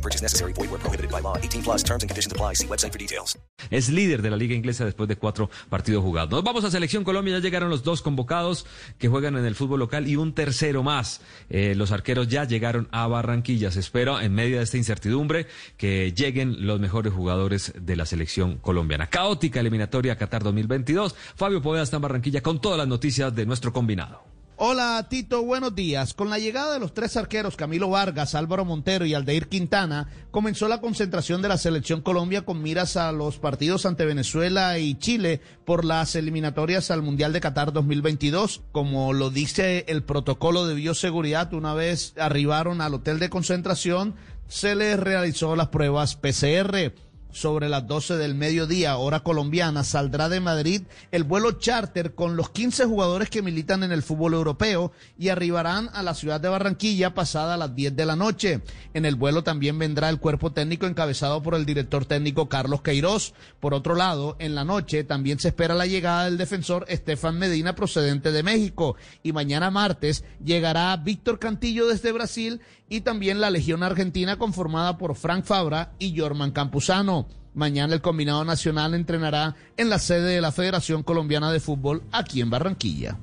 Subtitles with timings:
[0.00, 0.54] No purchase necessary.
[0.54, 1.36] Void where prohibited by law.
[1.36, 2.54] 18 plus terms and conditions apply.
[2.54, 3.38] See website for details.
[3.70, 6.30] Es líder de la Liga Inglesa después de cuatro partidos jugados.
[6.30, 7.34] Nos vamos a Selección Colombia.
[7.34, 8.64] Ya llegaron los dos convocados
[8.98, 11.20] que juegan en el fútbol local y un tercero más.
[11.50, 13.70] Eh, los arqueros ya llegaron a Barranquilla.
[13.70, 18.56] Se espera, en medio de esta incertidumbre, que lleguen los mejores jugadores de la Selección
[18.56, 19.08] colombiana.
[19.08, 21.14] Caótica eliminatoria Qatar 2022.
[21.36, 24.39] Fabio Poveda está en Barranquilla con todas las noticias de nuestro combinado.
[24.62, 26.12] Hola Tito, buenos días.
[26.12, 30.68] Con la llegada de los tres arqueros Camilo Vargas, Álvaro Montero y Aldeir Quintana, comenzó
[30.68, 35.40] la concentración de la selección Colombia con miras a los partidos ante Venezuela y Chile
[35.64, 38.60] por las eliminatorias al Mundial de Qatar 2022.
[38.70, 44.14] Como lo dice el protocolo de bioseguridad, una vez arribaron al hotel de concentración,
[44.46, 46.92] se les realizó las pruebas PCR
[47.32, 52.50] sobre las 12 del mediodía, hora colombiana, saldrá de Madrid el vuelo charter con los
[52.50, 57.14] 15 jugadores que militan en el fútbol europeo y arribarán a la ciudad de Barranquilla
[57.14, 58.60] pasada a las 10 de la noche.
[58.94, 63.34] En el vuelo también vendrá el cuerpo técnico encabezado por el director técnico Carlos Queiroz.
[63.60, 67.74] Por otro lado, en la noche también se espera la llegada del defensor Estefan Medina
[67.74, 72.60] procedente de México y mañana martes llegará Víctor Cantillo desde Brasil
[72.90, 77.26] y también la Legión Argentina conformada por Frank Fabra y Jorman Campuzano.
[77.54, 82.40] Mañana el combinado nacional entrenará en la sede de la Federación Colombiana de Fútbol aquí
[82.42, 83.16] en Barranquilla.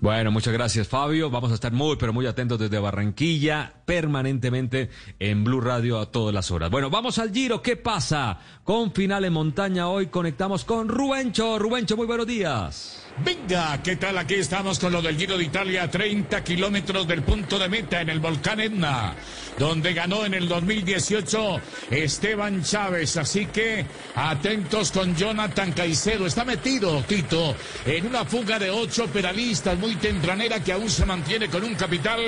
[0.00, 1.28] Bueno, muchas gracias Fabio.
[1.28, 6.32] Vamos a estar muy, pero muy atentos desde Barranquilla, permanentemente en Blue Radio a todas
[6.32, 6.70] las horas.
[6.70, 7.62] Bueno, vamos al Giro.
[7.62, 8.38] ¿Qué pasa?
[8.62, 11.58] Con final en montaña hoy conectamos con Rubencho.
[11.58, 13.07] Rubencho, muy buenos días.
[13.24, 14.16] Venga, ¿qué tal?
[14.16, 18.10] Aquí estamos con lo del Giro de Italia, 30 kilómetros del punto de meta en
[18.10, 19.14] el volcán Etna,
[19.58, 23.16] donde ganó en el 2018 Esteban Chávez.
[23.16, 23.84] Así que
[24.14, 26.26] atentos con Jonathan Caicedo.
[26.26, 31.48] Está metido, Tito, en una fuga de ocho pedalistas muy tempranera que aún se mantiene
[31.48, 32.20] con un capital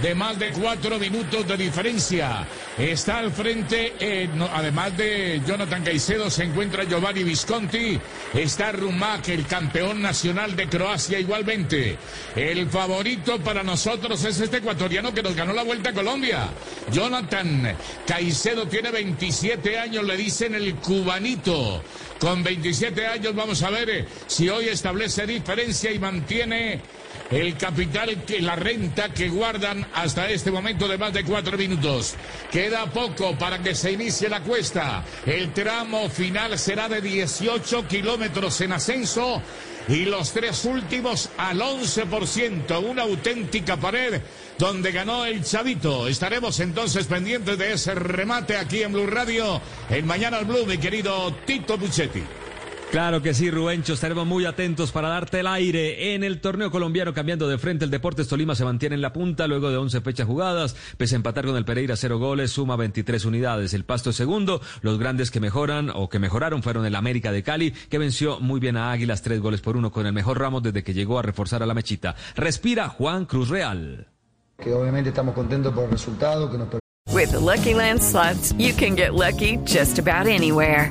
[0.00, 2.46] de más de cuatro minutos de diferencia.
[2.78, 8.00] Está al frente, eh, además de Jonathan Caicedo, se encuentra Giovanni Visconti.
[8.32, 11.98] Está Rumac, el campeón nacional de Croacia igualmente.
[12.36, 16.48] El favorito para nosotros es este ecuatoriano que nos ganó la Vuelta a Colombia.
[16.92, 21.82] Jonathan Caicedo tiene 27 años, le dicen el cubanito.
[22.20, 26.80] Con 27 años vamos a ver si hoy establece diferencia y mantiene
[27.32, 32.14] el capital que la renta que guardan hasta este momento de más de cuatro minutos.
[32.50, 35.02] Queda poco para que se inicie la cuesta.
[35.24, 39.40] El tramo final será de 18 kilómetros en ascenso
[39.88, 44.20] y los tres últimos al 11%, una auténtica pared
[44.58, 46.08] donde ganó el Chavito.
[46.08, 50.76] Estaremos entonces pendientes de ese remate aquí en Blue Radio, en Mañana al Blue, mi
[50.76, 52.22] querido Tito Buchetti.
[52.92, 57.14] Claro que sí, Rubencho, estaremos muy atentos para darte el aire en el torneo colombiano
[57.14, 57.86] cambiando de frente.
[57.86, 61.16] El Deportes Tolima se mantiene en la punta luego de 11 fechas jugadas, pese a
[61.16, 63.72] empatar con el Pereira cero goles, suma 23 unidades.
[63.72, 67.42] El Pasto es segundo, los grandes que mejoran o que mejoraron fueron el América de
[67.42, 70.62] Cali, que venció muy bien a Águilas tres goles por uno con el mejor Ramos
[70.62, 72.14] desde que llegó a reforzar a la mechita.
[72.36, 74.06] Respira Juan Cruz Real.
[74.58, 76.68] Que obviamente estamos contentos por el resultado que nos
[77.10, 80.90] With the Lucky Land slots, you can get lucky just about anywhere.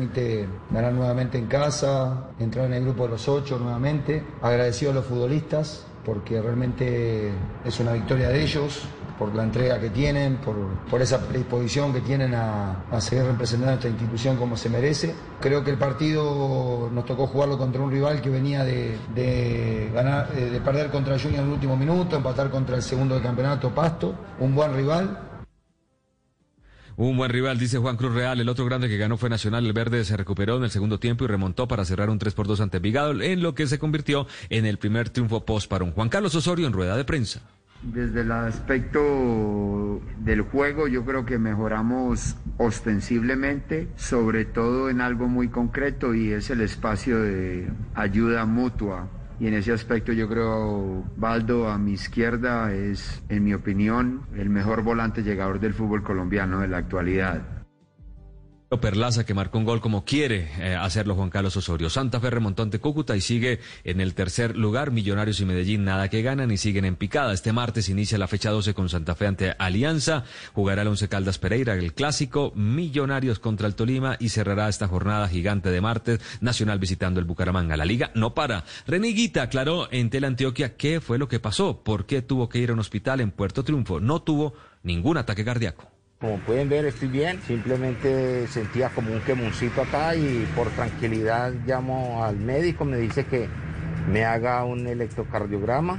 [0.00, 4.24] Permite ganar nuevamente en casa, entrar en el grupo de los ocho nuevamente.
[4.40, 7.30] Agradecido a los futbolistas porque realmente
[7.66, 8.88] es una victoria de ellos,
[9.18, 10.56] por la entrega que tienen, por,
[10.90, 15.14] por esa predisposición que tienen a, a, seguir representando a nuestra institución como se merece.
[15.38, 20.32] Creo que el partido nos tocó jugarlo contra un rival que venía de, de ganar,
[20.32, 24.14] de perder contra Junior en el último minuto, empatar contra el segundo del campeonato Pasto,
[24.38, 25.29] un buen rival,
[27.08, 28.40] un buen rival, dice Juan Cruz Real.
[28.40, 29.64] El otro grande que ganó fue Nacional.
[29.64, 32.46] El Verde se recuperó en el segundo tiempo y remontó para cerrar un 3 por
[32.46, 35.92] 2 ante Vigado, en lo que se convirtió en el primer triunfo post para un
[35.92, 37.40] Juan Carlos Osorio en rueda de prensa.
[37.82, 45.48] Desde el aspecto del juego yo creo que mejoramos ostensiblemente, sobre todo en algo muy
[45.48, 49.08] concreto y es el espacio de ayuda mutua.
[49.40, 54.50] Y en ese aspecto yo creo Baldo a mi izquierda es, en mi opinión, el
[54.50, 57.59] mejor volante llegador del fútbol colombiano de la actualidad.
[58.78, 61.90] Perlaza que marcó un gol como quiere eh, hacerlo Juan Carlos Osorio.
[61.90, 64.92] Santa Fe remontó ante Cúcuta y sigue en el tercer lugar.
[64.92, 67.32] Millonarios y Medellín nada que ganan y siguen en picada.
[67.32, 70.22] Este martes inicia la fecha 12 con Santa Fe ante Alianza.
[70.52, 72.52] Jugará el Once Caldas Pereira, el clásico.
[72.54, 76.20] Millonarios contra el Tolima y cerrará esta jornada gigante de martes.
[76.40, 77.76] Nacional visitando el Bucaramanga.
[77.76, 78.64] La liga no para.
[78.86, 82.70] Reniguita aclaró en Tele Antioquia qué fue lo que pasó, por qué tuvo que ir
[82.70, 83.98] a un hospital en Puerto Triunfo.
[83.98, 85.99] No tuvo ningún ataque cardíaco.
[86.20, 87.40] Como pueden ver, estoy bien.
[87.46, 93.48] Simplemente sentía como un quemoncito acá y por tranquilidad llamo al médico, me dice que
[94.06, 95.98] me haga un electrocardiograma.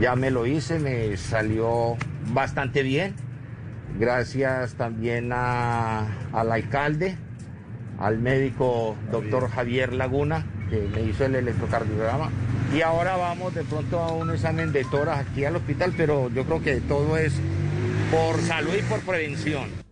[0.00, 1.98] Ya me lo hice, me salió
[2.32, 3.14] bastante bien.
[3.98, 7.18] Gracias también al alcalde,
[7.98, 12.30] al médico doctor Javier Laguna, que me hizo el electrocardiograma.
[12.74, 16.46] Y ahora vamos de pronto a un examen de toras aquí al hospital, pero yo
[16.46, 17.38] creo que todo es
[18.10, 19.89] por salud y por prevención.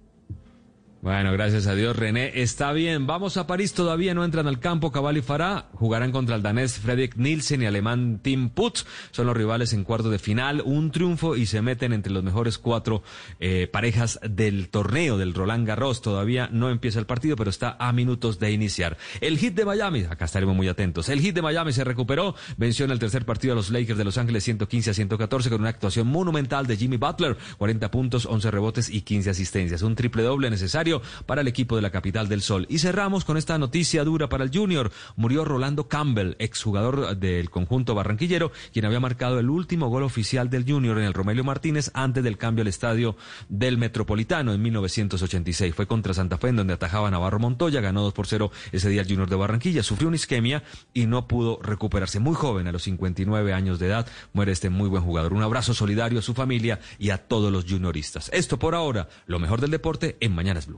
[1.00, 2.42] Bueno, gracias a Dios, René.
[2.42, 3.06] Está bien.
[3.06, 3.72] Vamos a París.
[3.72, 4.90] Todavía no entran al campo.
[4.90, 8.84] Cabal y Farah jugarán contra el danés Fredrik Nielsen y alemán Tim Putz.
[9.12, 10.60] Son los rivales en cuarto de final.
[10.64, 13.04] Un triunfo y se meten entre los mejores cuatro
[13.38, 16.02] eh, parejas del torneo del Roland Garros.
[16.02, 18.98] Todavía no empieza el partido, pero está a minutos de iniciar.
[19.20, 21.08] El hit de Miami, acá estaremos muy atentos.
[21.08, 22.34] El hit de Miami se recuperó.
[22.56, 25.60] Venció en el tercer partido a los Lakers de Los Ángeles 115 a 114 con
[25.60, 27.36] una actuación monumental de Jimmy Butler.
[27.56, 29.82] 40 puntos, 11 rebotes y 15 asistencias.
[29.82, 30.88] Un triple doble necesario
[31.26, 32.67] para el equipo de la capital del Sol.
[32.69, 34.90] Y cerramos con esta noticia dura para el Junior.
[35.17, 40.64] Murió Rolando Campbell, exjugador del conjunto barranquillero, quien había marcado el último gol oficial del
[40.64, 43.17] Junior en el Romelio Martínez antes del cambio al estadio
[43.49, 45.75] del Metropolitano en 1986.
[45.75, 49.02] Fue contra Santa Fe, en donde atajaba Navarro Montoya, ganó 2 por 0 ese día
[49.02, 50.62] el Junior de Barranquilla, sufrió una isquemia
[50.94, 52.20] y no pudo recuperarse.
[52.20, 55.32] Muy joven, a los 59 años de edad, muere este muy buen jugador.
[55.32, 58.31] Un abrazo solidario a su familia y a todos los junioristas.
[58.32, 60.77] Esto por ahora, lo mejor del deporte en Mañanas Blue.